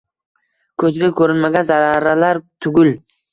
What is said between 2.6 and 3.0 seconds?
tugul